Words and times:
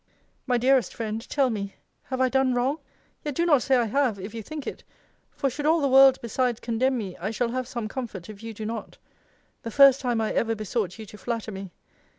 My 0.47 0.57
dearest 0.57 0.95
friend, 0.95 1.21
tell 1.29 1.51
me, 1.51 1.75
have 2.05 2.19
I 2.19 2.27
done 2.27 2.55
wrong? 2.55 2.79
Yet 3.23 3.35
do 3.35 3.45
not 3.45 3.61
say 3.61 3.75
I 3.75 3.85
have, 3.85 4.19
if 4.19 4.33
you 4.33 4.41
think 4.41 4.65
it; 4.65 4.83
for 5.29 5.47
should 5.47 5.67
all 5.67 5.79
the 5.79 5.87
world 5.87 6.17
besides 6.23 6.59
condemn 6.59 6.97
me, 6.97 7.15
I 7.17 7.29
shall 7.29 7.49
have 7.49 7.67
some 7.67 7.87
comfort, 7.87 8.27
if 8.27 8.41
you 8.41 8.51
do 8.51 8.65
not. 8.65 8.97
The 9.61 9.69
first 9.69 10.01
time 10.01 10.19
I 10.19 10.33
ever 10.33 10.55
besought 10.55 10.97
you 10.97 11.05
to 11.05 11.19
flatter 11.19 11.51
me. 11.51 11.69